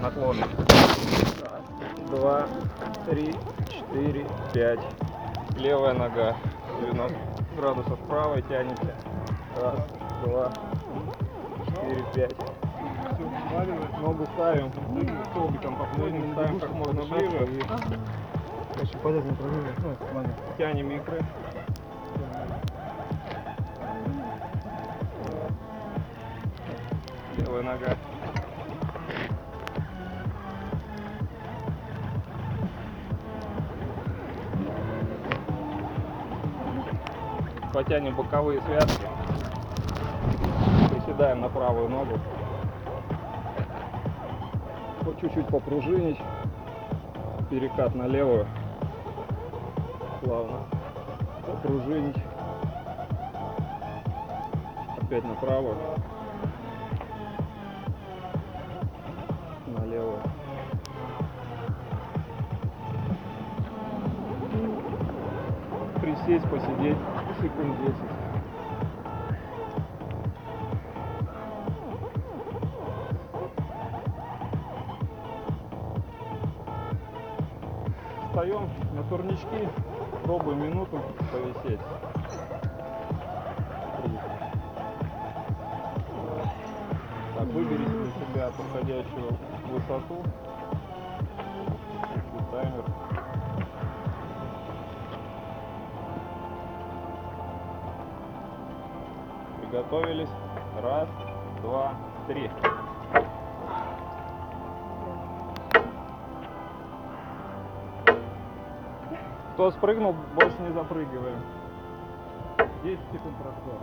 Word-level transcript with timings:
наклоны. 0.00 0.42
Раз, 1.42 1.62
два, 2.08 2.46
три, 3.08 3.34
четыре, 3.68 4.26
пять. 4.52 4.80
Левая 5.56 5.94
нога 5.94 6.36
90 6.80 7.16
градусов 7.56 7.98
правой 8.08 8.42
тянется. 8.42 8.94
Раз, 9.60 9.80
два, 10.24 10.52
четыре, 11.66 12.04
пять. 12.14 12.36
Ногу 14.00 14.26
ставим 14.34 14.72
столбиком 15.30 15.76
поплывем, 15.76 16.32
ставим 16.32 16.60
как 16.60 16.70
можно 16.70 17.02
ближе. 17.02 17.64
Короче, 18.74 18.98
полезное 18.98 19.32
упражнение. 19.32 19.74
Ну, 19.78 19.96
ладно. 20.14 20.34
Тянем 20.56 20.90
икры. 20.90 21.20
Левая 27.36 27.62
нога. 27.62 27.96
Потянем 37.80 38.14
боковые 38.14 38.60
связки. 38.60 39.06
Приседаем 40.90 41.40
на 41.40 41.48
правую 41.48 41.88
ногу. 41.88 42.20
Чуть-чуть 45.18 45.46
попружинить. 45.46 46.18
Перекат 47.48 47.94
на 47.94 48.06
левую. 48.06 48.46
Плавно. 50.20 50.58
Попружинить. 51.46 52.16
Опять 55.00 55.24
на 55.24 55.34
правую. 55.36 55.76
На 59.68 59.84
левую. 59.86 60.20
Присесть, 66.02 66.44
посидеть 66.50 66.98
секунд 67.42 67.74
10. 67.80 67.94
Встаем 78.28 78.68
на 78.94 79.02
турнички, 79.04 79.68
пробуем 80.24 80.62
минуту 80.62 81.00
повисеть. 81.32 81.80
Так, 87.36 87.48
выберите 87.48 87.90
для 87.90 88.10
себя 88.12 88.50
подходящую 88.56 89.36
высоту. 89.70 90.22
Приготовились. 99.70 100.28
Раз, 100.82 101.08
два, 101.62 101.94
три. 102.26 102.50
Кто 109.54 109.70
спрыгнул, 109.70 110.16
больше 110.34 110.56
не 110.62 110.72
запрыгиваем. 110.72 111.40
10 112.82 112.98
секунд 113.12 113.36
прошло. 113.36 113.78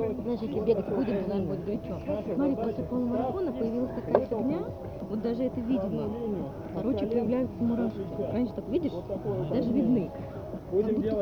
Знаешь, 0.00 0.40
если 0.40 0.60
бегать 0.60 0.88
будем, 0.88 1.24
то 1.24 1.28
нам 1.28 1.44
будет 1.46 1.64
горячо. 1.64 2.00
Смотри, 2.34 2.69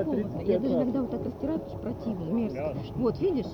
Как 0.09 0.17
будем 0.17 0.29
будто 0.29 0.39
делать 0.39 0.39
холодно. 0.39 0.39
35 0.39 0.49
Я 0.49 0.59
даже 0.59 0.75
иногда 0.75 1.01
вот 1.01 1.11
так 1.11 1.25
растираю, 1.27 1.61
противно, 1.83 2.25
мерзко. 2.33 2.75
Вот, 2.97 3.21
видишь? 3.21 3.47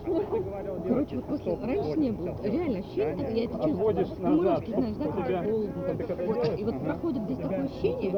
Короче, 0.88 1.16
вот 1.16 1.24
после, 1.24 1.54
раньше 1.54 1.98
не 1.98 2.10
было. 2.12 2.36
Реально 2.42 2.78
ощущение, 2.78 3.16
так 3.16 3.34
я 3.34 3.44
это 3.44 3.54
чувствую. 3.54 4.34
Мурашки, 4.34 4.70
знаешь, 4.70 4.96
да, 4.96 5.04
тебя- 5.04 5.42
холодно. 5.44 5.72
Вот, 6.26 6.58
и 6.58 6.64
вот 6.64 6.80
проходит 6.80 7.22
здесь 7.24 7.38
такое 7.38 7.64
ощущение, 7.64 8.10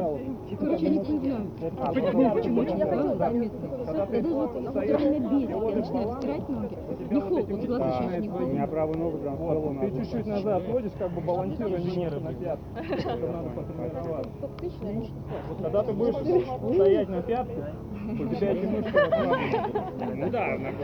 короче, 0.58 0.86
они 0.86 0.98
появляются. 1.00 1.70
Почему? 1.94 2.30
Почему? 2.30 2.60
Очень 2.60 2.78
заметно. 2.78 3.58
Я 3.86 4.22
даже 4.22 4.34
вот, 4.34 4.52
вот 4.54 4.64
когда 4.74 4.98
меня 4.98 5.30
бесит, 5.30 5.50
я 5.50 5.76
начинаю 5.76 6.08
растирать 6.10 6.48
ноги, 6.48 6.76
не 7.10 7.20
холодно, 7.20 7.56
вот 7.56 7.66
глаза 7.66 7.92
сейчас 7.92 8.12
не 8.22 8.28
У 8.28 8.32
меня 8.32 8.38
холодно. 8.38 8.66
правую 8.66 8.98
ногу 8.98 9.18
прям 9.18 9.36
Вот, 9.36 9.80
ты 9.80 9.90
чуть-чуть 10.00 10.26
назад 10.26 10.62
отводишь, 10.62 10.92
как 10.98 11.10
бы 11.12 11.20
балансируя 11.20 11.78
немножко 11.78 12.20
на 12.20 12.34
пятке. 12.34 12.64
Это 12.76 13.26
надо 13.32 13.48
потренироваться. 13.50 14.30
Когда 15.62 15.82
ты 15.82 15.92
будешь 15.92 16.14
стоять 16.74 17.08
на 17.08 17.22
пятке, 17.22 17.64
Ну 18.06 18.30
да, 20.30 20.56
надо 20.58 20.76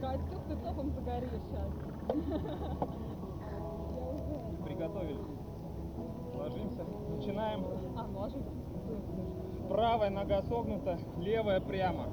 Кать, 0.00 0.20
как 0.30 0.44
ты 0.46 0.56
топом 0.56 0.90
загоришь 0.90 1.30
сейчас? 1.30 1.70
Приготовились. 4.64 5.18
Ложимся. 6.34 6.84
Начинаем. 7.16 7.64
А, 7.96 8.06
может. 8.06 8.42
Правая 9.68 10.10
нога 10.10 10.42
согнута, 10.42 10.98
левая 11.18 11.60
прямо. 11.60 12.04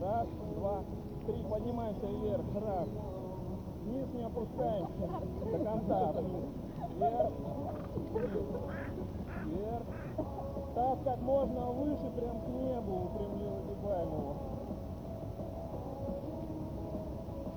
Раз, 0.00 0.28
два, 0.56 0.84
три. 1.26 1.42
Поднимаемся 1.42 2.06
вверх. 2.06 2.44
Раз. 2.54 2.88
Вниз 3.84 4.06
не 4.14 4.24
опускаемся. 4.24 5.08
До 5.52 5.58
конца. 5.58 6.12
Вверх. 6.96 7.32
Вверх. 9.44 9.82
Таз 10.74 10.98
как 11.04 11.20
можно 11.20 11.60
выше, 11.66 12.10
прям 12.16 12.40
к 12.40 12.48
небу. 12.48 12.92
Упрямленно 13.04 13.60
выгибаем 13.60 14.08
его. 14.08 14.34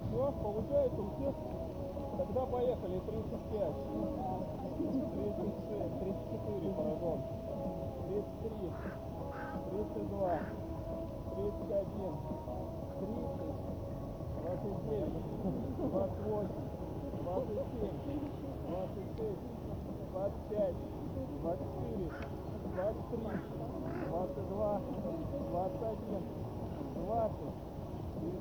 Все, 0.08 0.32
получается 0.44 1.02
у 1.02 1.10
всех? 1.16 1.36
Тогда 2.18 2.46
поехали. 2.46 3.00
35. 3.00 3.74
36, 4.78 6.00
34 6.00 6.74
поражен. 6.74 7.22
33, 8.08 8.72
32, 9.72 10.40
31, 11.36 12.16
30, 13.00 13.37
29, 14.48 14.56
28, 14.56 16.48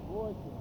26, 0.08 0.57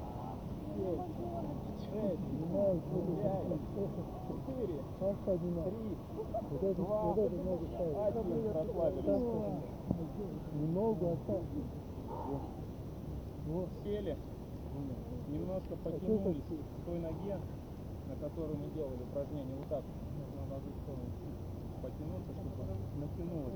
Немного 10.54 11.12
оставь. 11.14 11.44
Сели, 13.84 14.18
немножко 15.30 15.76
потянулись 15.78 16.44
к 16.44 16.86
той 16.86 17.00
ноге, 17.00 17.40
на 18.08 18.16
которой 18.16 18.56
мы 18.56 18.70
делали 18.76 19.04
упражнение. 19.04 19.56
Вот 19.58 19.68
так. 19.70 19.84
Нужно 20.38 20.56
одну 20.58 20.72
сторону 20.84 21.08
потянуться, 21.82 22.32
чтобы 22.34 22.64
натянулась 23.00 23.54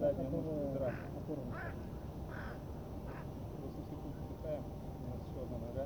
задняя 0.00 0.30
мышца 0.30 0.52
бедра. 0.52 0.90
8 3.62 3.84
секунд 3.90 4.14
отдыхаем. 4.18 4.64
У 4.98 5.06
нас 5.08 5.20
еще 5.28 5.38
одна 5.42 5.58
нога. 5.58 5.84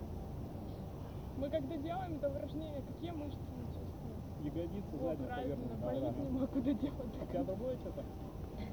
Мы 1.37 1.51
когда 1.51 1.77
делаем 1.77 2.17
это 2.17 2.31
упражнение, 2.31 2.83
какие 2.83 3.11
мышцы 3.11 3.39
мы 3.57 3.67
чувствуем? 3.67 4.17
Ягодицы, 4.43 4.99
задняя 4.99 5.37
поверхность 5.37 5.83
болит, 5.83 6.17
не 6.17 6.39
могу 6.39 6.61
доделать. 6.61 7.23
У 7.23 7.27
тебя 7.27 7.45
другое 7.45 7.77
что-то? 7.77 8.05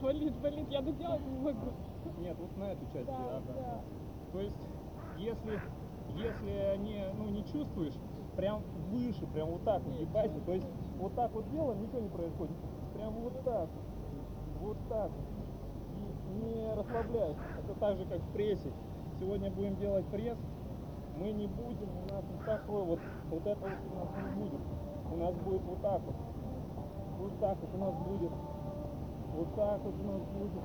Болит, 0.01 0.33
болит, 0.41 0.69
я 0.69 0.81
доделать 0.81 1.25
не 1.27 1.39
могу. 1.39 1.71
Нет, 2.19 2.37
вот 2.39 2.57
на 2.57 2.71
эту 2.71 2.85
часть. 2.93 3.05
Да, 3.05 3.17
ага. 3.17 3.53
да. 3.53 3.81
То 4.31 4.39
есть, 4.39 4.55
если, 5.17 5.59
если 6.15 6.77
не, 6.77 7.05
ну, 7.17 7.29
не 7.29 7.43
чувствуешь, 7.45 7.95
прям 8.37 8.61
выше, 8.91 9.27
прям 9.27 9.49
вот 9.49 9.63
так 9.63 9.85
нагибайся. 9.85 10.39
То 10.45 10.53
есть, 10.53 10.67
вот 10.99 11.13
так 11.15 11.31
вот 11.33 11.49
делаем, 11.51 11.81
ничего 11.81 11.99
не 11.99 12.09
происходит. 12.09 12.55
Прям 12.93 13.13
вот 13.13 13.43
так, 13.43 13.69
вот 14.61 14.77
так. 14.89 15.11
И 16.31 16.45
не 16.45 16.73
расслабляйся. 16.73 17.39
Это 17.63 17.79
так 17.79 17.97
же, 17.97 18.05
как 18.05 18.19
в 18.19 18.31
прессе. 18.31 18.71
Сегодня 19.19 19.51
будем 19.51 19.75
делать 19.75 20.05
пресс. 20.07 20.37
Мы 21.17 21.31
не 21.31 21.47
будем, 21.47 21.89
у 21.89 22.13
нас 22.13 22.23
вот 22.31 22.45
такой 22.45 22.83
вот, 22.83 22.99
вот 23.29 23.45
это 23.45 23.61
вот 23.61 23.71
у 23.91 23.95
нас 23.95 24.09
не 24.17 24.41
будет. 24.41 24.61
У 25.11 25.15
нас 25.15 25.35
будет 25.35 25.61
вот 25.63 25.81
так 25.81 26.01
вот. 26.01 26.15
Вот 27.19 27.39
так 27.39 27.57
вот 27.61 27.69
у 27.73 27.77
нас 27.77 27.95
будет. 28.07 28.31
Вот 29.35 29.55
так 29.55 29.81
вот 29.83 29.93
у 29.93 30.03
нас 30.03 30.21
будет. 30.21 30.63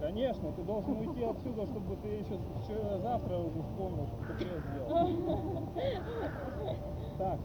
Конечно, 0.00 0.52
ты 0.52 0.62
должен 0.64 0.98
уйти 0.98 1.24
отсюда, 1.24 1.66
чтобы 1.66 1.96
ты 1.96 2.08
еще, 2.08 2.34
еще 2.34 2.98
завтра 2.98 3.38
уже 3.38 3.62
вспомнил, 3.62 4.06
что 4.06 4.34
ты 4.34 4.44
сделал. 4.44 5.68
Так, 7.16 7.40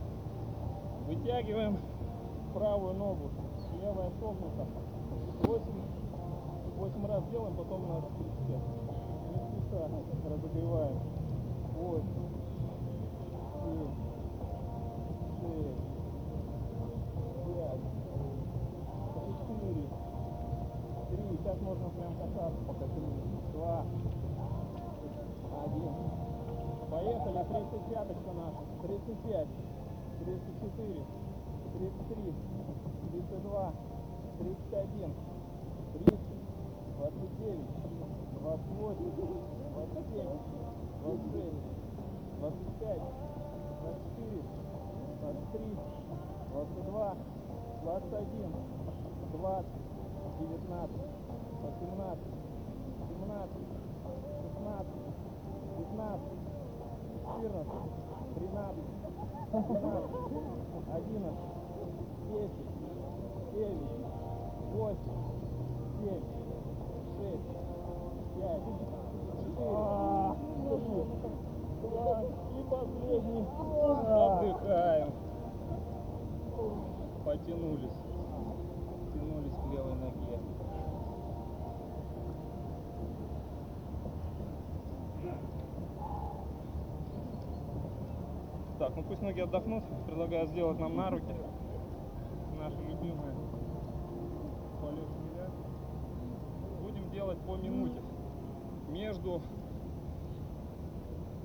вытягиваем 1.06 1.80
правую 2.54 2.96
ногу, 2.96 3.30
левая 3.82 4.10
согнута. 4.20 4.68
8, 5.44 5.64
8 6.78 7.06
раз 7.06 7.24
делаем, 7.30 7.56
потом 7.56 7.88
на 7.88 8.02
спуске. 8.02 8.60
Спеша 9.70 9.86
разогреваем. 10.26 10.98
8, 11.78 12.02
7, 13.62 13.86
6, 15.42 15.70
5, 17.46 17.80
4, 19.48 19.90
Три. 21.10 21.38
Сейчас 21.38 21.62
можно 21.62 21.90
прям 21.90 22.14
касаться, 22.16 22.60
пока 22.68 22.86
тянуть. 22.88 23.54
Два. 23.54 23.86
Один. 25.64 25.94
Поехали. 26.90 27.46
35 27.50 28.10
наша. 28.34 28.62
35. 28.82 29.48
34. 30.26 31.06
33. 31.78 32.34
32. 33.12 33.74
31. 34.40 35.14
30. 35.94 36.20
29. 36.98 37.90
28. 38.40 38.96
27. 39.76 40.40
26. 41.04 41.52
25. 42.40 43.00
24. 46.52 47.18
23. 47.84 48.24
22. 49.20 49.44
21. 49.44 49.64
20. 49.64 50.00
19, 50.80 52.20
18, 52.70 53.30
17, 53.30 54.86
16, 55.70 55.80
15, 55.80 56.16
14, 57.20 57.60
13, 57.60 57.64
12, 58.30 58.40
11, 58.40 58.60
10, 58.60 58.74
9, 60.80 61.24
8, 61.30 61.30
7, 61.30 61.36
6, 63.40 63.60
5, 63.60 63.76
4, 64.72 64.96
3, 66.00 66.20
2 67.20 67.69
и 72.58 72.64
последний. 72.70 73.46
Отдыхаем. 74.10 75.12
Потянулись. 77.26 78.00
Тянулись 79.14 79.54
к 79.54 79.74
левой 79.74 79.96
ноге. 79.96 80.40
Так, 88.80 88.96
ну 88.96 89.04
пусть 89.04 89.22
ноги 89.22 89.42
отдохнут. 89.42 89.84
Предлагаю 90.06 90.48
сделать 90.48 90.80
нам 90.80 90.96
на 90.96 91.10
руки. 91.10 91.36
Наши 92.58 92.78
любимые 92.78 93.36
полет. 94.82 95.08
Будем 96.82 97.10
делать 97.10 97.38
по 97.40 97.58
минуте. 97.58 98.09
Между 98.90 99.42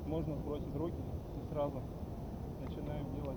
можно 0.07 0.35
сбросить 0.37 0.75
руки 0.77 1.03
и 1.41 1.53
сразу 1.53 1.81
начинаем 2.61 3.05
делать. 3.15 3.37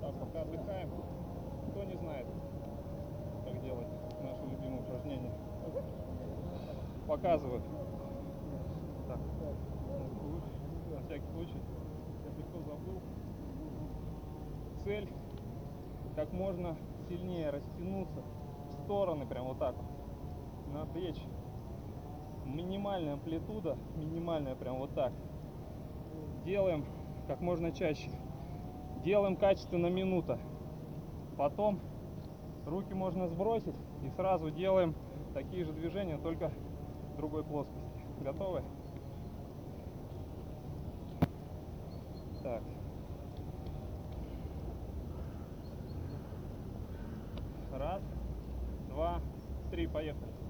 Так, 0.00 0.14
пока 0.20 0.42
отдыхаем. 0.42 0.90
Кто 1.70 1.84
не 1.84 1.96
знает, 1.96 2.26
как 3.44 3.62
делать 3.62 3.88
наши 4.22 4.44
любимые 4.46 4.80
упражнения, 4.80 5.32
показываю. 7.06 7.62
Так, 9.06 9.18
на 10.90 11.00
всякий 11.06 11.26
случай, 11.32 11.60
если 12.26 12.42
кто 12.42 12.58
забыл, 12.62 13.00
цель 14.84 15.08
как 16.14 16.32
можно 16.32 16.76
сильнее 17.08 17.50
растянуться 17.50 18.22
в 18.68 18.72
стороны, 18.84 19.26
прям 19.26 19.37
вот 19.48 19.58
так 19.58 19.74
вот, 19.76 20.72
на 20.72 20.86
плечи. 20.86 21.22
Минимальная 22.44 23.14
амплитуда, 23.14 23.76
минимальная 23.96 24.54
прям 24.54 24.78
вот 24.78 24.94
так. 24.94 25.12
Делаем 26.44 26.84
как 27.26 27.40
можно 27.40 27.72
чаще. 27.72 28.10
Делаем 29.04 29.36
качественно 29.36 29.88
минута. 29.88 30.38
Потом 31.36 31.80
руки 32.66 32.94
можно 32.94 33.28
сбросить 33.28 33.76
и 34.02 34.10
сразу 34.10 34.50
делаем 34.50 34.94
такие 35.34 35.64
же 35.64 35.72
движения, 35.72 36.18
только 36.18 36.50
другой 37.16 37.44
плоскости. 37.44 37.90
Готовы? 38.20 38.62
Так. 42.42 42.62
3, 49.78 49.86
поехали. 49.86 50.47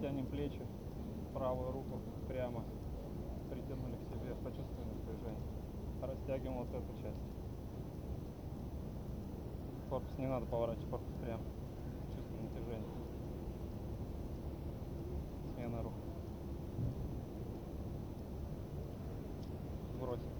Потянем 0.00 0.24
плечи, 0.28 0.62
правую 1.34 1.72
руку 1.72 2.00
прямо 2.26 2.64
притянули 3.50 3.96
к 3.96 4.08
себе, 4.08 4.34
почувствуем 4.42 4.88
напряжение. 4.96 5.42
Растягиваем 6.00 6.56
вот 6.56 6.68
эту 6.68 7.02
часть. 7.02 7.20
Корпус 9.90 10.16
не 10.16 10.26
надо 10.26 10.46
поворачивать, 10.46 10.88
корпус 10.88 11.12
прямо. 11.22 11.42
Чувствуем 12.16 12.44
натяжение. 12.44 12.88
Смена 15.54 15.82
рук. 15.82 15.92
Бросим. 20.00 20.30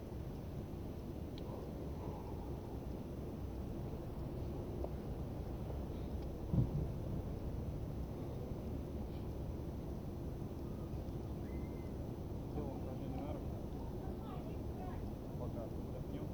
Делаем 12.57 12.77
упражнение 12.77 13.23
на 13.23 13.33
руки. 13.33 13.46
Пока 15.38 15.62
отдохнем. 15.64 16.27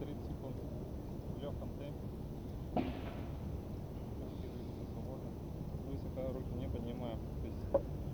30 0.00 0.26
секунд 0.26 0.56
в 1.36 1.38
легком 1.42 1.68
темпе. 1.78 2.06
Руки 2.74 4.48
двигаются 4.48 4.84
свободно. 4.92 5.30
Высоко 5.86 6.32
руки 6.32 6.54
не 6.58 6.68
поднимаем. 6.68 7.18
То 7.40 7.46
есть 7.46 7.58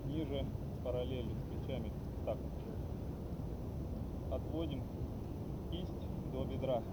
ниже 0.05 0.45
параллели 0.83 1.31
с 1.33 1.41
плечами. 1.43 1.91
Так. 2.25 2.37
Отводим 4.31 4.83
кисть 5.71 6.07
до 6.33 6.43
бедра. 6.43 6.83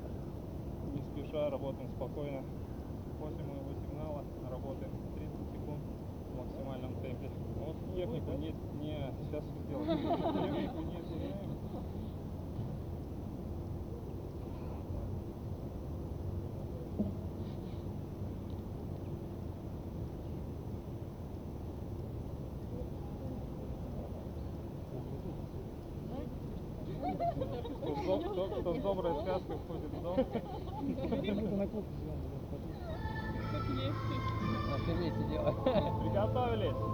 Не 0.95 1.03
спеша, 1.03 1.51
работаем 1.51 1.91
спокойно. 1.97 2.43
После 3.19 3.45
моего 3.45 3.73
сигнала 3.75 4.25
работаем 4.51 4.93
30 5.15 5.51
секунд 5.53 5.81
в 6.33 6.39
максимальном 6.39 6.95
темпе. 7.03 7.31
Вот 7.59 7.77
технику 7.99 8.31
не, 8.39 8.53
не 8.81 9.13
сейчас 9.25 9.43
все 9.45 9.59
сделаем. 9.65 9.99
Технику 10.45 10.83
не 10.83 11.03
теряем. 11.03 11.59
Кто, 28.03 28.19
кто- 28.19 28.75
с 28.75 28.83
доброй 28.83 29.15
связкой 29.23 29.57
входит 29.59 29.91
в 29.91 30.03
дом. 30.03 30.17
Как 30.17 31.25
есть. 31.25 31.49
Приготовились. 36.03 36.88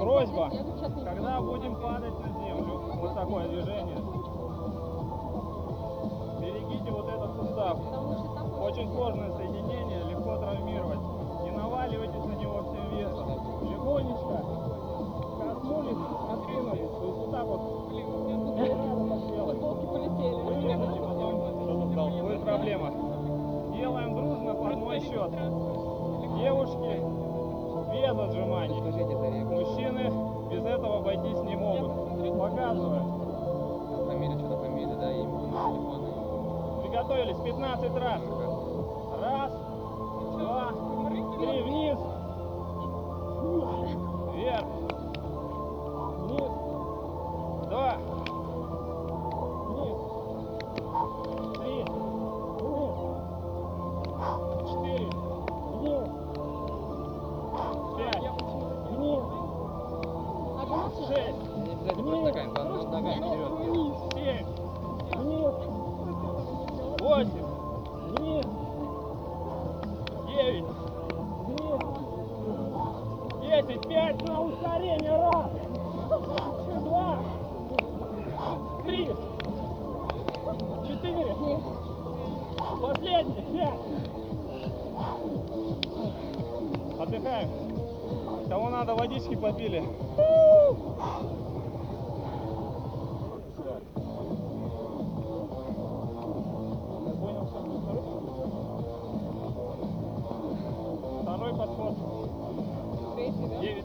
Просьба, 0.00 0.50
когда 1.04 1.42
будем 1.42 1.74
падать 1.76 2.18
на 2.20 2.28
землю, 2.40 2.80
вот 2.94 3.14
такое 3.14 3.48
движение, 3.48 3.98
берегите 6.40 6.90
вот 6.90 7.06
этот 7.06 7.36
сустав. 7.36 7.78
Очень 8.62 8.90
сложно 8.94 9.30
соединение. 9.36 9.49
готовились 37.10 37.42
15 37.42 37.96
раз. 37.96 38.39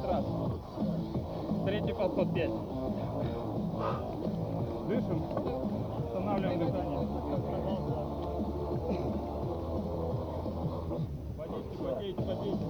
раз. 0.06 0.26
Третий 1.66 1.93
подход 1.93 2.34
5. 2.34 2.49
Дышим. 4.88 5.24
Останавливаем 6.06 6.60
дыхание. 6.60 7.08
Потейте, 11.38 11.78
потейте, 11.84 12.22
потейте. 12.22 12.66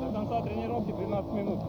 До 0.00 0.12
конца 0.12 0.42
тренировки 0.42 0.92
12 0.92 1.32
минут. 1.32 1.60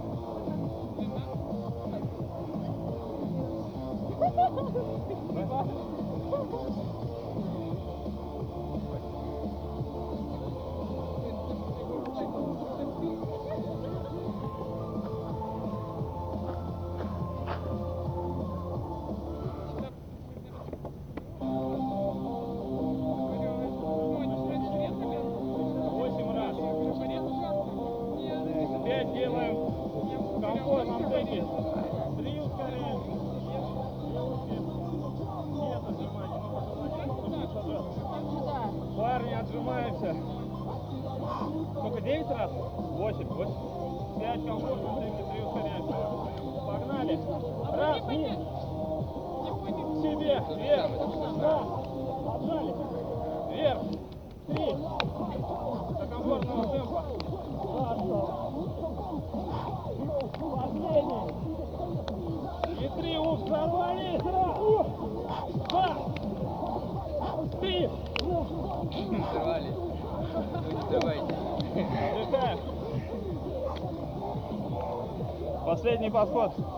faz 76.14 76.30
quanto? 76.30 76.72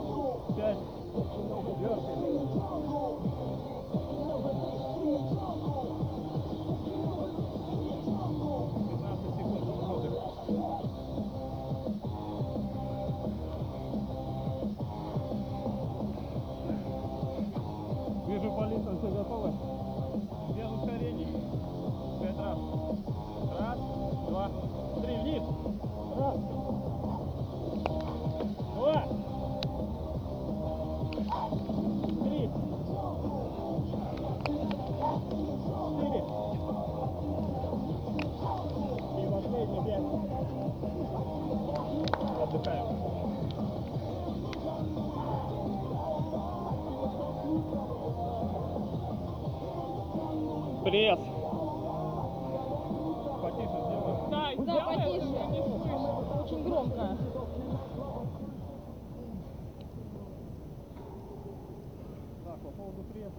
По 62.65 62.71
поводу 62.71 63.03
пресса. 63.13 63.31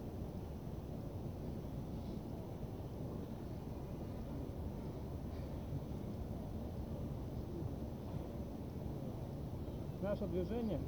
Наше 10.01 10.27
движение 10.27 10.79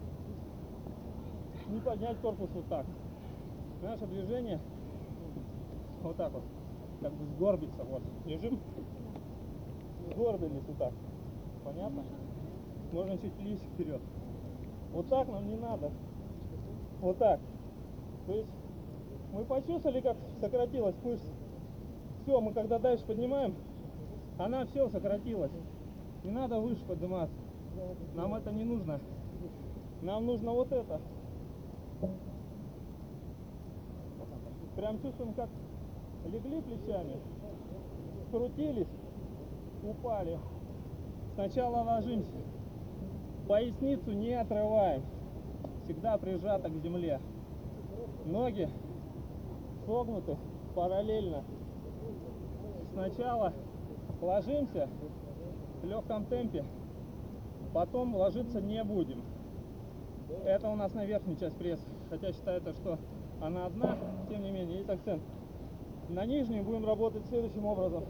не 1.68 1.82
поднять 1.82 2.18
корпус 2.20 2.50
вот 2.54 2.66
так. 2.68 2.86
Наше 3.84 4.08
движение 4.08 4.60
вот 6.02 6.16
так 6.16 6.32
вот, 6.32 6.44
как 7.02 7.12
бы 7.14 7.26
сгорбиться. 7.26 7.84
Вот, 7.84 8.02
лежим, 8.26 8.60
сгорбились 10.12 10.64
вот 10.66 10.78
так. 10.78 10.94
Понятно? 11.66 12.04
Можно 12.94 13.18
чуть 13.18 13.38
лишь 13.42 13.60
вперед. 13.60 14.02
Вот 14.94 15.10
так 15.10 15.28
нам 15.28 15.46
не 15.48 15.58
надо. 15.58 15.92
Вот 17.02 17.18
так. 17.18 17.42
То 18.30 18.36
есть 18.36 18.50
мы 19.34 19.44
почувствовали, 19.44 20.02
как 20.02 20.16
сократилась 20.40 20.94
мышца. 21.04 21.34
Все, 22.22 22.40
мы 22.40 22.54
когда 22.54 22.78
дальше 22.78 23.04
поднимаем, 23.04 23.56
она 24.38 24.68
все 24.68 24.88
сократилась. 24.90 25.52
Не 26.24 26.30
надо 26.30 26.60
выше 26.60 26.86
подниматься. 26.86 27.36
Нам 28.14 28.36
это 28.36 28.52
не 28.52 28.66
нужно. 28.66 29.00
Нам 30.04 30.28
нужно 30.28 30.52
вот 30.52 30.72
это. 30.72 31.02
Прям 34.76 35.02
чувствуем, 35.02 35.34
как 35.34 35.50
легли 36.32 36.62
плечами, 36.62 37.18
скрутились, 38.28 38.88
упали. 39.84 40.38
Сначала 41.34 41.78
ложимся. 41.82 42.38
Поясницу 43.48 44.12
не 44.12 44.34
отрываем. 44.34 45.02
Всегда 45.86 46.16
прижата 46.20 46.70
к 46.70 46.76
земле. 46.84 47.20
Ноги 48.30 48.70
согнуты 49.88 50.38
параллельно. 50.76 51.44
Сначала 52.94 53.54
ложимся 54.22 54.88
в 55.82 55.86
легком 55.88 56.26
темпе, 56.26 56.64
потом 57.74 58.16
ложиться 58.16 58.62
не 58.62 58.84
будем. 58.84 59.24
Это 60.46 60.70
у 60.70 60.76
нас 60.76 60.94
на 60.94 61.06
верхнюю 61.06 61.40
часть 61.40 61.56
пресса, 61.56 61.90
хотя 62.12 62.32
считается, 62.32 62.74
что 62.74 63.00
она 63.42 63.66
одна, 63.66 63.98
тем 64.30 64.44
не 64.44 64.52
менее, 64.52 64.78
есть 64.78 64.90
акцент. 64.90 65.24
На 66.08 66.24
нижнюю 66.26 66.64
будем 66.64 66.86
работать 66.86 67.26
следующим 67.26 67.66
образом. 67.66 68.04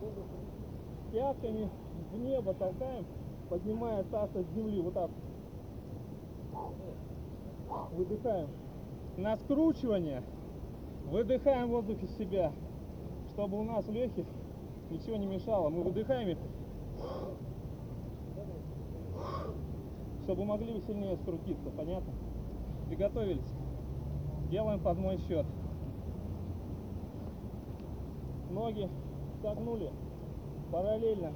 Пятками 1.13 1.69
в 2.11 2.17
небо 2.17 2.53
толкаем, 2.55 3.05
поднимая 3.49 4.03
таз 4.03 4.35
от 4.35 4.49
земли, 4.49 4.81
вот 4.81 4.93
так. 4.95 5.11
Выдыхаем. 7.93 8.49
На 9.17 9.37
скручивание 9.37 10.23
выдыхаем 11.05 11.69
воздух 11.69 12.01
из 12.03 12.17
себя, 12.17 12.51
чтобы 13.31 13.59
у 13.59 13.63
нас 13.63 13.85
в 13.85 13.91
легких 13.91 14.25
ничего 14.89 15.17
не 15.17 15.25
мешало. 15.25 15.69
Мы 15.69 15.83
выдыхаем 15.83 16.29
и 16.29 16.37
чтобы 20.29 20.45
могли 20.45 20.79
сильнее 20.81 21.17
скрутиться, 21.17 21.71
понятно? 21.71 22.13
Приготовились. 22.87 23.51
Делаем 24.51 24.79
под 24.79 24.99
мой 24.99 25.17
счет. 25.27 25.43
Ноги 28.51 28.87
согнули 29.41 29.91
параллельно. 30.71 31.33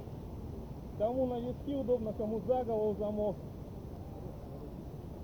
Кому 0.98 1.26
на 1.26 1.40
виски 1.40 1.74
удобно, 1.74 2.12
кому 2.12 2.38
за 2.46 2.62
голову 2.62 2.94
замок. 2.94 3.34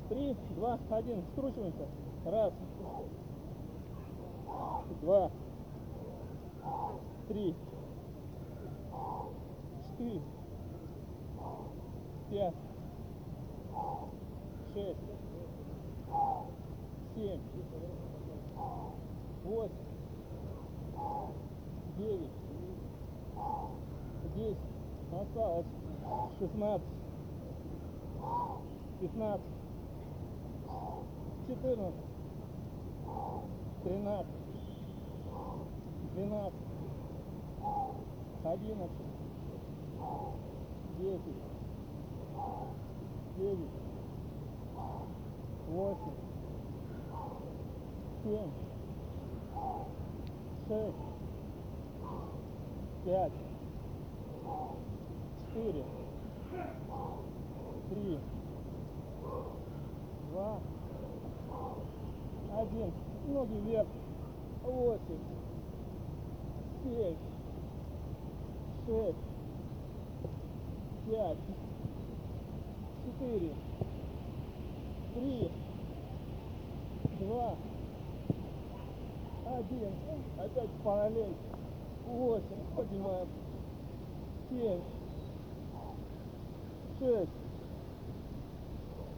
Три, 0.09 0.34
два, 0.57 0.76
один. 0.90 1.22
Скручиваемся. 1.32 1.86
Раз. 2.25 2.53
Два. 5.01 5.31
Три. 7.29 7.55
Четыре. 9.83 10.23
Пять. 12.31 12.55
Шесть. 14.75 14.99
Семь. 17.14 17.41
Восемь. 19.45 19.75
Девять. 21.97 22.31
Десять. 24.37 24.59
Осталось. 25.12 25.66
Шестнадцать. 26.39 26.87
Пятнадцать. 29.01 29.61
14, 31.51 32.10
13, 33.85 34.27
12, 36.15 36.53
11, 38.45 38.91
10, 40.99 41.21
9, 43.39 43.59
8, 45.69 45.97
7, 48.25 48.51
6, 50.69 50.95
5, 53.05 53.33
4, 55.55 55.85
3, 57.91 58.19
2, 60.33 60.61
один. 62.61 62.93
Ноги 63.29 63.55
вверх. 63.65 63.87
Восемь. 64.65 65.19
Семь. 66.83 67.17
Шесть. 68.87 69.17
Пять. 71.07 71.39
Четыре. 73.05 73.55
Три. 75.15 75.51
Два. 77.21 77.55
Один. 79.47 79.93
Опять 80.39 80.71
параллель. 80.85 81.37
Восемь. 82.07 82.77
Поднимаем. 82.77 83.29
Семь. 84.51 84.81
Шесть. 86.99 87.31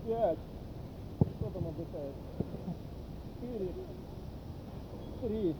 Пять. 0.06 0.38
Кто 1.38 1.50
там 1.50 1.68
отдыхает? 1.68 2.14
четыре, 3.42 3.72
три, 5.20 5.56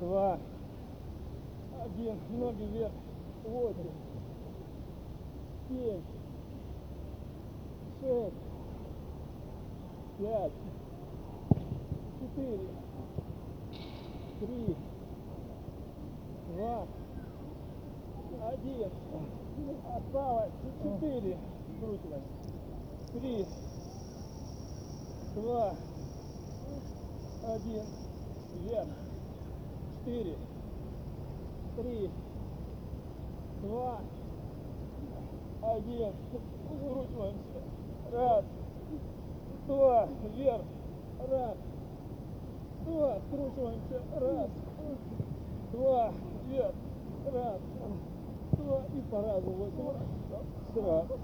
два, 0.00 0.38
один, 1.84 2.16
ноги 2.30 2.62
вверх, 2.64 2.92
восемь, 3.44 3.90
семь, 5.68 6.00
шесть, 8.00 8.34
пять, 10.18 10.52
четыре, 12.20 12.68
три, 14.40 14.76
два, 16.54 16.86
один, 18.48 18.90
осталось 19.94 20.52
четыре, 20.82 21.38
скручиваем, 21.76 22.22
три, 23.12 23.46
два, 25.34 25.74
один, 27.44 27.82
вверх, 28.54 28.88
четыре, 30.04 30.36
три, 31.76 32.10
два, 33.62 33.98
один, 35.62 36.12
скручиваемся, 36.64 37.62
раз, 38.12 38.44
два, 39.66 40.08
вверх, 40.36 40.62
раз, 41.28 41.56
два, 42.84 43.18
скручиваемся, 43.26 44.02
раз, 44.20 44.50
два, 45.72 46.12
вверх, 46.46 46.74
раз, 47.32 47.60
два, 48.52 48.81
и 48.94 49.00
по 49.10 49.22
разу 49.22 49.50
восемь 49.50 49.86
раз, 49.88 49.96
сразу, 50.74 51.18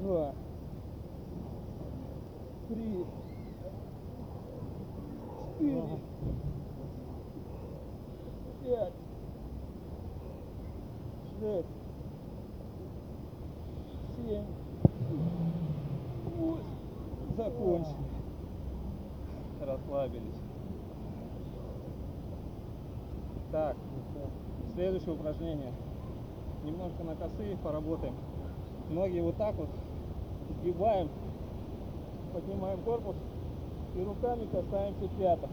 два, 0.00 0.32
три, 2.68 3.06
четыре, 5.58 5.82
пять, 8.64 8.92
шесть, 11.38 11.68
семь, 14.16 14.46
восемь. 16.36 16.78
Закончили. 17.36 17.94
Расслабились. 19.60 20.40
Так, 23.52 23.76
следующее 24.74 25.14
упражнение. 25.38 25.72
Немножко 26.64 27.04
на 27.04 27.14
косые 27.14 27.56
поработаем. 27.58 28.14
Ноги 28.90 29.20
вот 29.20 29.36
так 29.36 29.54
вот 29.54 29.68
сгибаем, 30.60 31.08
поднимаем 32.32 32.80
корпус 32.82 33.14
и 33.96 34.02
руками 34.02 34.46
касаемся 34.46 35.08
пяток. 35.18 35.50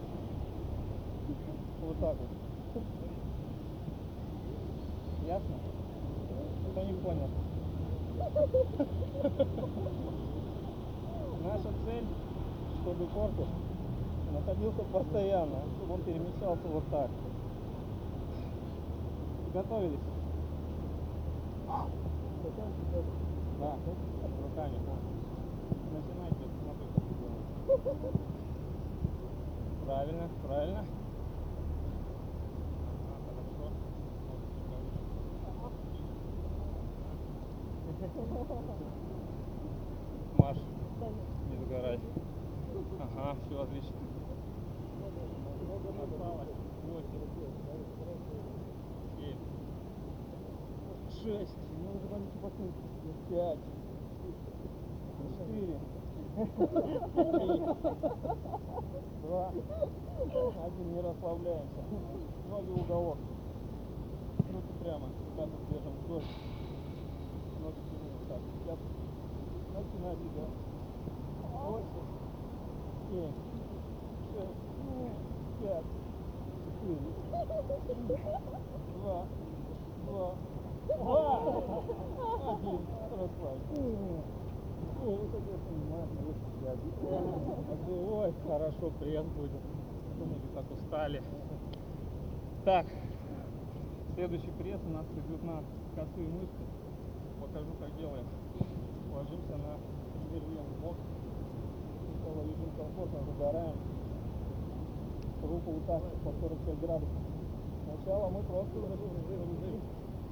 Вот 1.82 1.98
так 2.00 2.16
вот. 2.16 2.82
Ясно? 5.26 5.54
Кто 6.70 6.82
не 6.82 6.92
понял? 6.94 7.28
Наша 11.44 11.68
цель, 11.84 12.06
чтобы 12.82 13.06
корпус 13.06 13.46
находился 14.32 14.82
постоянно, 14.92 15.58
чтобы 15.76 15.94
он 15.94 16.02
перемещался 16.02 16.66
вот 16.72 16.84
так. 16.90 17.10
Готовились? 19.56 19.98
Да, 23.58 23.76
руками. 24.42 24.78
Начинайте, 25.94 26.44
смотрите, 26.60 27.00
что 27.00 27.12
делать. 27.16 28.12
Правильно, 29.86 30.28
правильно. 30.46 30.84
Маш, 40.38 40.58
не 41.50 41.56
загорай. 41.56 41.98
Ага, 43.00 43.36
все 43.46 43.62
отлично. 43.62 43.96
Осталось. 46.02 46.48
Восемь. 46.84 47.26
Семь. 49.16 49.38
Шесть. 51.26 51.58
Пять. 53.28 53.58
Четыре. 55.38 55.78
Три. 56.36 57.58
Два. 59.24 59.44
Один. 60.64 60.86
Не 60.92 61.00
расслабляемся. 61.00 61.82
Ноги 62.48 62.70
в 62.70 62.80
уголок. 62.80 63.18
Руки 64.38 64.72
прямо. 64.80 65.06
Пятку 65.36 65.58
держим 65.68 65.94
вдоль. 66.04 66.22
Ноги 67.60 67.80
тянули. 67.90 68.22
Так, 68.28 68.42
пятку. 68.64 68.90
Начинайте, 69.74 70.26
да. 70.36 70.46
Восемь. 71.66 72.06
Семь. 73.10 73.34
Шесть. 74.30 74.62
Пять. 75.60 75.90
Четыре. 76.66 77.10
Два. 79.02 79.18
Два. 80.06 80.28
Два. 80.86 81.26
Один. 82.46 82.80
Расслабься. 83.10 83.74
Ой, 85.04 85.14
вот 85.16 85.34
это 85.34 85.50
я 85.50 85.58
понимаю, 85.66 86.06
вот 86.22 86.36
я. 86.36 86.55
Ой, 86.66 88.34
хорошо, 88.46 88.90
пресс 88.98 89.26
будет. 89.26 89.62
Ноги 90.18 90.48
так 90.54 90.64
устали. 90.72 91.22
Так, 92.64 92.86
следующий 94.14 94.50
пресс 94.58 94.80
у 94.88 94.92
нас 94.92 95.06
идет 95.06 95.42
на 95.44 95.62
косые 95.94 96.28
мышцы. 96.28 96.64
Покажу, 97.40 97.72
как 97.78 97.96
делаем. 97.96 98.26
Ложимся 99.12 99.56
на 99.56 99.78
интервьюн 100.24 100.66
бок. 100.82 100.96
Лежим 102.44 102.70
комфортно, 102.76 103.20
загораем. 103.24 103.76
Руку 105.42 105.70
вот 105.70 105.86
так 105.86 106.02
по 106.24 106.32
45 106.40 106.80
градусов. 106.80 107.22
Сначала 107.84 108.28
мы 108.30 108.42
просто 108.42 108.76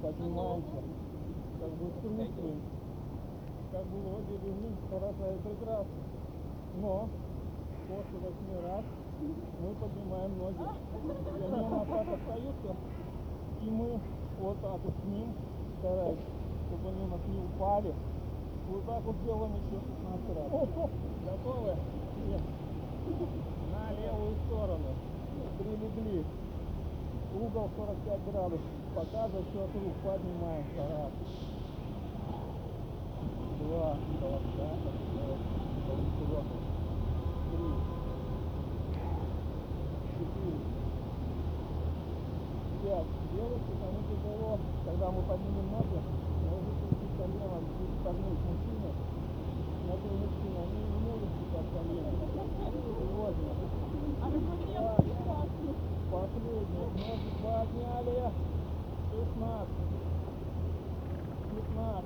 поднимаемся, 0.05 0.83
как 1.59 1.69
бы 1.71 1.89
скручиваем, 1.97 2.61
как 3.71 3.85
бы 3.85 3.97
вроде 4.01 4.37
бы 4.37 4.53
ну, 4.61 4.69
хорошо 4.89 5.31
и 5.33 5.39
прекрасно. 5.39 6.14
Но 6.81 7.07
после 7.87 8.17
8 8.19 8.67
раз 8.67 8.83
мы 9.61 9.73
поднимаем 9.75 10.37
ноги. 10.37 10.57
Они 11.53 11.85
так 11.85 12.07
остаются, 12.13 12.75
и 13.61 13.69
мы 13.69 13.99
вот 14.41 14.57
так 14.61 14.79
вот 14.83 14.93
к 14.93 15.05
ним 15.05 15.33
стараемся, 15.79 16.23
чтобы 16.67 16.89
они 16.89 17.03
у 17.03 17.07
нас 17.07 17.21
не 17.27 17.39
упали. 17.39 17.93
Вот 18.69 18.85
так 18.85 19.03
вот 19.03 19.15
делаем 19.23 19.53
еще 19.53 19.77
16 19.79 20.35
раз. 20.35 20.47
Готовы? 21.25 21.75
Нет. 22.27 22.41
На 23.71 23.91
левую 23.93 24.35
сторону. 24.47 24.89
Прилегли. 25.57 26.23
Угол 27.35 27.69
45 27.77 28.31
градусов. 28.31 28.65
Пока 28.95 29.27
за 29.27 29.37
счет 29.37 29.69
рук 29.75 29.93
поднимаемся. 30.03 30.81
Раз. 30.89 31.11
Два. 33.59 33.97
Колобка. 34.19 34.67
Три. 35.15 36.05
Четыре. 36.19 36.41
Пять. 36.41 36.64
Девушки, 43.35 43.73
кому 43.81 43.99
тяжело, 44.07 44.59
когда 44.85 45.11
мы 45.11 45.21
поднимем 45.23 45.67
ноги, 45.71 45.99
можете 46.47 46.85
идти 46.91 47.07
коленом, 47.17 47.63
чуть 47.75 47.95
согнуть 48.01 48.39
мужчины. 48.47 48.89
Смотри, 49.83 50.11
мужчина, 50.15 50.59
они 50.63 50.79
не 50.87 50.99
могут 51.03 51.31
сейчас 51.35 51.65
коленом. 51.75 52.15
Сегодня. 52.97 53.51
Последний. 56.11 56.87
Ноги 56.95 57.29
подняли. 57.43 58.31
16. 59.11 59.67
15. 61.51 62.05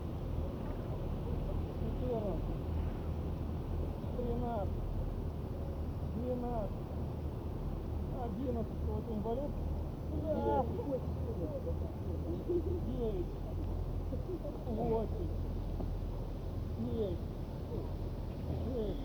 14. 2.09 2.39
13. 4.17 4.79
12. 6.39 6.71
11. 8.23 8.65
Вот 8.87 9.03
инвалид. 9.11 9.51
10. 10.23 10.65
9. 12.97 13.25
8. 14.67 15.07
7. 16.77 17.17
6. 18.73 18.99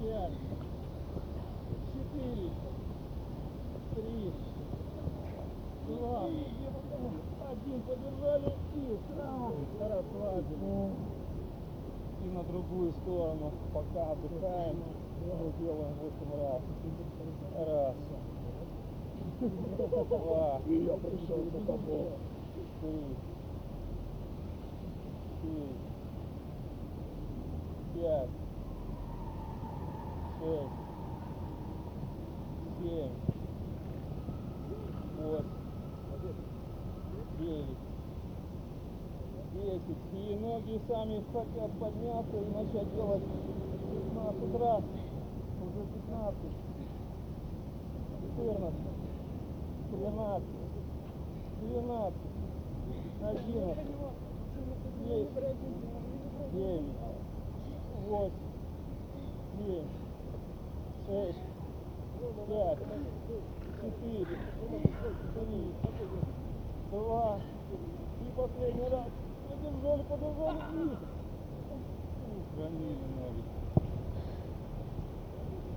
5. 0.00 0.32
4. 1.94 2.50
Три. 3.94 4.32
Два. 5.86 6.20
Один 7.48 7.78
подержали 7.82 8.52
и 8.74 8.98
расслабили. 9.80 10.90
И 12.24 12.28
на 12.28 12.42
другую 12.42 12.92
сторону, 12.92 13.52
пока 13.72 14.10
отдыхаем, 14.10 14.82
мы 15.46 15.52
делаем 15.60 15.94
8 16.00 16.42
раз. 16.42 16.62
Раз. 17.68 17.94
Два. 19.38 20.60
Я 20.66 20.96
пришел 20.96 21.44
за 21.52 21.60
тобой. 21.66 22.08
Три. 22.80 23.16
Четыре. 25.42 25.74
Пять. 27.94 28.30
Шесть. 30.40 30.76
Семь. 32.82 33.14
Восемь. 35.18 35.54
Девять. 37.38 37.82
Десять. 39.52 40.02
И 40.12 40.36
ноги 40.36 40.80
сами 40.88 41.24
хотят 41.32 41.70
подняться 41.78 42.36
и 42.36 42.50
начать 42.52 42.94
делать 42.94 43.22
15 44.16 44.60
раз. 44.60 44.82
Уже 45.76 45.84
15. 45.92 46.36
14. 48.36 48.74
13. 49.90 50.42
12. 51.60 52.14
11. 53.20 53.76
10. 55.06 55.36
9. 56.52 56.84
8. 58.08 58.32
7. 59.58 59.84
6. 61.06 61.38
5. 62.48 62.78
4. 63.82 64.26
3. 65.34 65.74
2. 66.90 67.40
И 68.20 68.30
последний 68.36 68.88
раз. 68.88 69.10
Подержали, 69.48 70.02
подержали. 70.04 70.60
Хранили 72.56 73.06
ноги. 73.16 73.42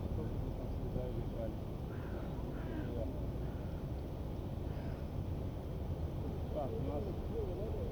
Что 0.05 0.21
тебе 0.23 0.49
там 0.57 0.69
всегда 0.75 1.03
лежали? 1.07 1.57
Да. 2.95 3.03
Так, 6.59 6.67
у 6.67 6.91
нас 6.91 7.03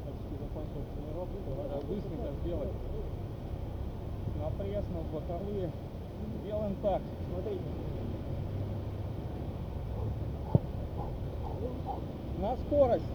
почти 0.04 0.36
закончилась 0.44 0.92
тренировка. 0.94 1.38
Давай 1.48 1.84
быстренько 1.86 2.28
сделать 2.44 2.70
на 4.42 4.50
пресс, 4.60 4.84
на 4.92 5.02
боковые. 5.14 5.72
Делаем 6.46 6.76
так. 6.84 7.02
Смотрите. 7.32 7.62
На 12.42 12.58
скорость. 12.58 13.06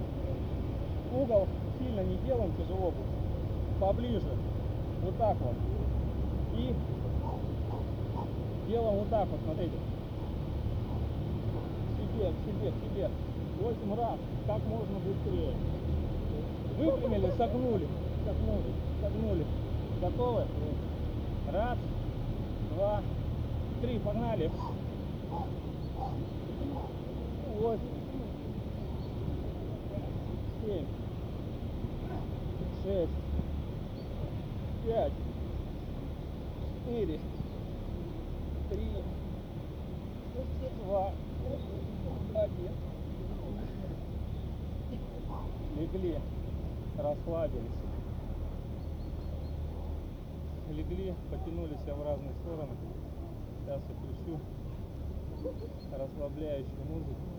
Угол 1.15 1.47
сильно 1.79 2.01
не 2.01 2.17
делаем, 2.27 2.55
тяжело 2.57 2.91
будет. 2.91 3.79
Поближе. 3.79 4.33
Вот 5.03 5.19
так 5.19 5.37
вот. 5.37 5.57
И 6.57 6.75
делаем 8.69 8.99
вот 9.01 9.11
так 9.11 9.29
вот, 9.29 9.41
смотрите. 9.45 9.77
К 11.91 12.01
себе, 12.01 12.31
к 12.31 12.37
себе, 12.47 12.71
к 12.71 12.95
себе. 12.95 13.11
8 13.63 13.95
раз, 13.95 14.19
как 14.49 14.59
можно 14.67 14.99
быстрее. 14.99 15.55
Выпрямили, 16.79 17.31
согнули, 17.39 17.87
согнули, 18.25 18.73
согнули. 19.01 19.47
Готовы? 20.01 20.47
Раз, 21.53 21.79
два, 22.75 23.03
три, 23.81 23.99
погнали. 24.01 24.51
Восемь, 27.61 27.79
семь, 30.65 30.87
шесть, 32.83 33.13
пять, 34.85 35.13
четыре, 36.85 37.21
три, 38.71 38.89
два, 40.85 41.13
один. 42.35 42.73
Легли, 45.79 46.19
расслабились. 46.99 47.63
Легли, 50.71 51.15
себя 51.83 51.95
в 51.95 52.03
разные 52.05 52.33
стороны. 52.35 52.77
Сейчас 53.61 53.83
я 53.89 53.95
включу 53.95 54.41
расслабляющую 55.93 56.85
музыку. 56.85 57.32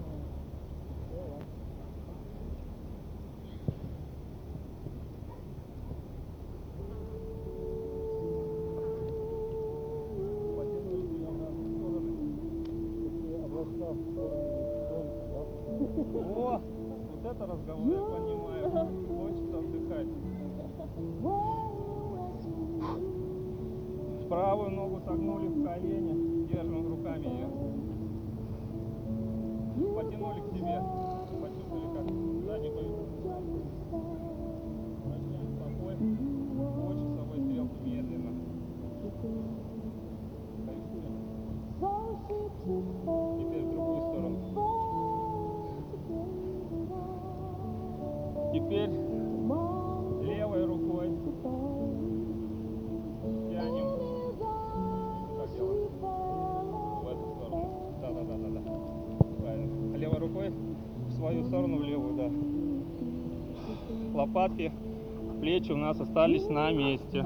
Плечи 65.64 65.72
у 65.72 65.78
нас 65.78 66.00
остались 66.00 66.48
на 66.50 66.72
месте. 66.72 67.26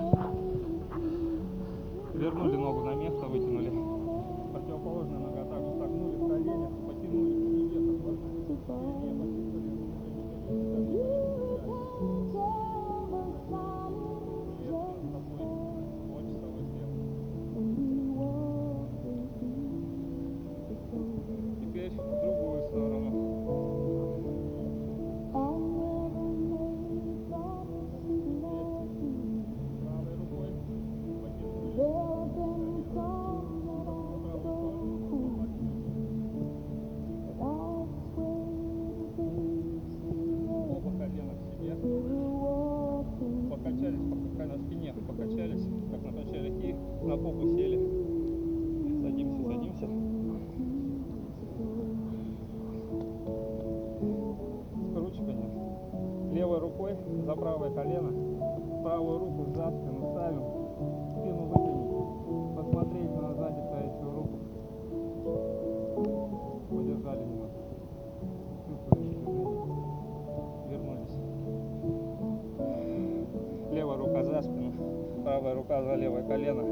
Правая 75.38 75.54
рука 75.56 75.84
за 75.84 75.94
левое 75.96 76.24
колено. 76.24 76.64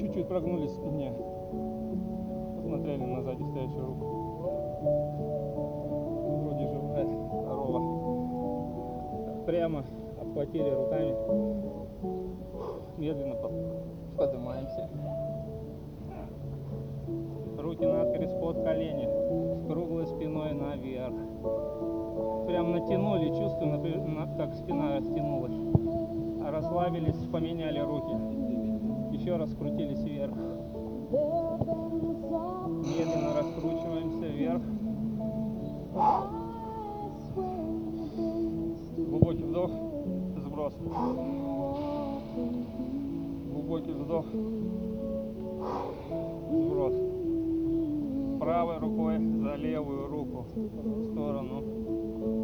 Чуть-чуть 0.00 0.26
прогнулись 0.26 0.70
в 0.72 0.74
спине. 0.74 1.12
Посмотрели 2.56 3.04
на 3.04 3.22
сзади 3.22 3.42
стоящую 3.44 3.86
руку. 3.86 4.06
Вроде 6.42 6.66
живая, 6.66 7.06
здорова. 7.06 7.80
Прямо 9.46 9.84
обхватили 10.20 10.70
руками. 10.70 11.14
Медленно 12.98 13.34
под- 13.36 13.52
поднимаемся. 14.16 14.88
Руки 17.56 17.86
накрест 17.86 18.40
под 18.40 18.62
колени. 18.64 19.08
Круглой 19.68 20.06
спиной 20.06 20.54
наверх. 20.54 21.14
Прям 22.48 22.72
натянули, 22.72 23.28
чувствую, 23.28 23.78
на- 24.08 24.36
как 24.36 24.54
спина 24.54 24.96
растянулась. 24.96 25.67
Расслабились, 26.50 27.28
поменяли 27.30 27.80
руки. 27.80 29.16
Еще 29.18 29.36
раз 29.36 29.52
скрутились 29.52 30.02
вверх. 30.02 30.34
Медленно 32.88 33.34
раскручиваемся 33.36 34.26
вверх. 34.26 34.62
Глубокий 38.96 39.42
вдох, 39.42 39.70
сброс. 40.38 40.74
Глубокий 43.52 43.92
вдох, 43.92 44.26
сброс. 46.50 46.94
Правой 48.40 48.78
рукой 48.78 49.18
за 49.18 49.54
левую 49.56 50.08
руку 50.08 50.46
в 50.54 51.04
сторону. 51.12 51.62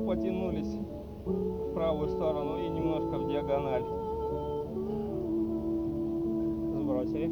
Потянулись 0.07 0.79
в 1.25 1.73
правую 1.75 2.09
сторону 2.09 2.59
и 2.59 2.69
немножко 2.69 3.19
в 3.19 3.29
диагональ. 3.29 3.85
Сбросили. 6.81 7.31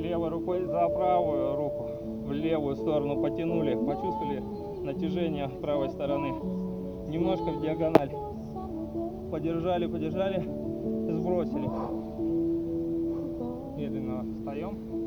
Левой 0.00 0.28
рукой 0.28 0.64
за 0.64 0.88
правую 0.88 1.56
руку 1.56 1.88
в 2.26 2.32
левую 2.32 2.76
сторону 2.76 3.22
потянули. 3.22 3.74
Почувствовали 3.74 4.42
натяжение 4.82 5.48
правой 5.60 5.88
стороны. 5.88 6.34
Немножко 7.08 7.50
в 7.50 7.60
диагональ. 7.60 8.10
Подержали, 9.30 9.86
подержали, 9.86 10.40
сбросили. 11.10 11.68
Медленно 13.76 14.24
встаем 14.38 15.05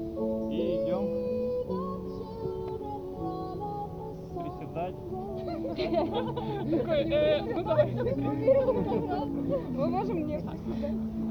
Такой, 5.79 7.05
ну 7.53 7.63
давай. 7.63 7.87
Мы 9.77 9.87
можем 9.87 10.27
не. 10.27 10.37
А 10.37 10.53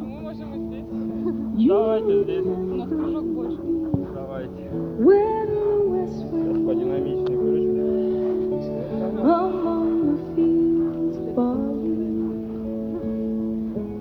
мы 0.03 0.21
можем 0.21 0.49
здесь. 0.69 0.87
Давайте 1.69 2.23
здесь. 2.25 2.47
У 2.47 2.75
нас 2.77 2.89
кружок 2.89 3.25
больше. 3.25 3.61
Давайте. 4.15 4.71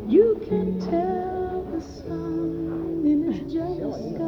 You 0.10 0.28
can 0.48 0.80
tell 0.80 1.66
the 1.72 1.82
sun 1.82 3.04
in 3.06 3.18
its 3.30 3.40
jealous 3.52 3.96
sky. 4.16 4.27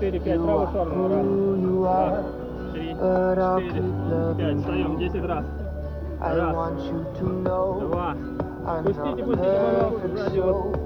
4, 0.00 0.20
5 0.20 0.40
раз 0.46 0.68
ушел 0.68 0.82
одну 0.82 1.08
раз. 1.08 1.22
Два, 1.84 2.22
три, 2.72 2.94
четыре, 2.94 4.34
пять. 4.36 4.58
Встаем 4.58 4.96
10 4.98 5.24
раз. 5.24 5.44
Раз, 6.20 6.36
два. 7.44 8.14
Пустите, 8.82 9.24
пустите, 9.24 9.58
пожалуйста, 9.62 10.08
сзади 10.08 10.38
вот. 10.40 10.76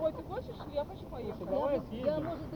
Ой, 0.00 0.12
ты 0.12 0.22
хочешь? 0.22 0.56
Я 0.72 0.84
хочу 0.84 1.04
поехать. 1.06 1.48
Давай 1.48 1.76
я, 1.76 1.82
съездим. 1.82 2.06
Я, 2.06 2.20
может, 2.20 2.50